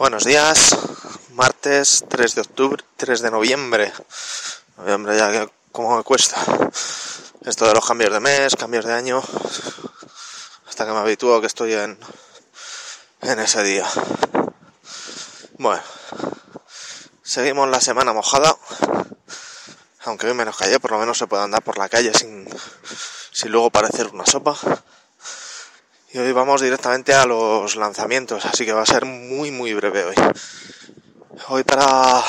Buenos 0.00 0.24
días, 0.24 0.78
martes 1.34 2.06
3 2.08 2.34
de 2.34 2.40
octubre, 2.40 2.82
3 2.96 3.20
de 3.20 3.30
noviembre. 3.30 3.92
Noviembre 4.78 5.14
ya 5.14 5.30
que 5.30 5.52
como 5.72 5.94
me 5.94 6.02
cuesta. 6.02 6.42
Esto 7.44 7.66
de 7.66 7.74
los 7.74 7.86
cambios 7.86 8.10
de 8.10 8.18
mes, 8.18 8.56
cambios 8.56 8.86
de 8.86 8.94
año, 8.94 9.22
hasta 10.66 10.86
que 10.86 10.92
me 10.92 11.00
habitúo 11.00 11.38
que 11.42 11.48
estoy 11.48 11.74
en, 11.74 11.98
en 13.20 13.40
ese 13.40 13.62
día. 13.62 13.86
Bueno, 15.58 15.82
seguimos 17.22 17.68
la 17.68 17.82
semana 17.82 18.14
mojada. 18.14 18.56
Aunque 20.06 20.28
hoy 20.28 20.32
menos 20.32 20.56
calle, 20.56 20.80
por 20.80 20.92
lo 20.92 20.98
menos 20.98 21.18
se 21.18 21.26
puede 21.26 21.42
andar 21.42 21.62
por 21.62 21.76
la 21.76 21.90
calle 21.90 22.14
sin, 22.14 22.48
sin 23.32 23.52
luego 23.52 23.68
parecer 23.68 24.06
una 24.06 24.24
sopa. 24.24 24.56
Y 26.12 26.18
hoy 26.18 26.32
vamos 26.32 26.60
directamente 26.60 27.14
a 27.14 27.24
los 27.24 27.76
lanzamientos, 27.76 28.44
así 28.44 28.64
que 28.64 28.72
va 28.72 28.82
a 28.82 28.86
ser 28.86 29.04
muy 29.04 29.52
muy 29.52 29.74
breve 29.74 30.02
hoy. 30.02 30.16
Hoy 31.46 31.62
para 31.62 32.20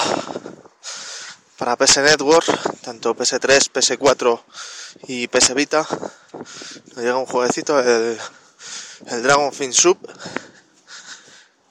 para 1.57 1.75
PS 1.75 1.97
Network, 1.97 2.45
tanto 2.81 3.15
PS3, 3.15 3.71
PS4 3.71 4.43
y 5.07 5.27
PS 5.27 5.55
Vita, 5.55 5.87
nos 6.93 6.97
llega 6.97 7.17
un 7.17 7.25
jueguecito, 7.25 7.79
el, 7.79 8.19
el 9.07 9.23
Dragon 9.23 9.51
Fin 9.51 9.73
Sub. 9.73 9.97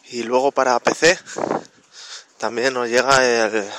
Y 0.07 0.25
luego 0.25 0.51
para 0.51 0.81
PC 0.81 1.17
también 2.39 2.75
nos 2.75 2.89
llega 2.89 3.25
el, 3.25 3.71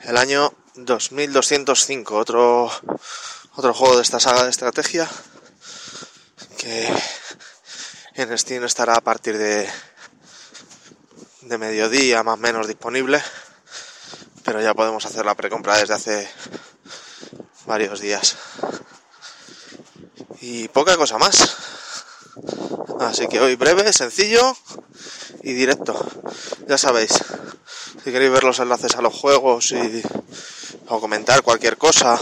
el 0.00 0.16
año 0.16 0.54
2205, 0.76 2.16
otro, 2.16 2.72
otro 3.54 3.74
juego 3.74 3.96
de 3.96 4.02
esta 4.02 4.18
saga 4.18 4.44
de 4.44 4.50
estrategia 4.50 5.06
que 6.58 6.92
en 8.18 8.36
Steam 8.36 8.64
estará 8.64 8.96
a 8.96 9.00
partir 9.00 9.38
de, 9.38 9.70
mediodía 11.56 12.24
más 12.24 12.34
o 12.34 12.38
menos 12.38 12.66
disponible, 12.66 13.22
pero 14.42 14.60
ya 14.60 14.74
podemos 14.74 15.06
hacer 15.06 15.24
la 15.24 15.36
precompra 15.36 15.78
desde 15.78 15.94
hace 15.94 16.28
varios 17.66 18.00
días. 18.00 18.36
Y 20.40 20.66
poca 20.68 20.96
cosa 20.96 21.18
más. 21.18 21.56
Así 22.98 23.28
que 23.28 23.40
hoy 23.40 23.54
breve, 23.54 23.92
sencillo 23.92 24.56
y 25.44 25.52
directo. 25.52 25.94
Ya 26.66 26.76
sabéis, 26.76 27.12
si 28.02 28.10
queréis 28.10 28.32
ver 28.32 28.42
los 28.42 28.58
enlaces 28.58 28.96
a 28.96 29.02
los 29.02 29.14
juegos 29.14 29.72
o 30.88 31.00
comentar 31.00 31.42
cualquier 31.42 31.78
cosa 31.78 32.20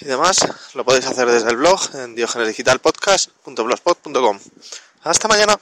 y 0.00 0.04
demás, 0.04 0.46
lo 0.74 0.84
podéis 0.84 1.06
hacer 1.06 1.30
desde 1.30 1.48
el 1.48 1.56
blog 1.56 1.80
en 1.94 2.14
diogenesdigitalpodcast.blogspot.com. 2.14 4.38
Hasta 5.08 5.26
mañana. 5.26 5.58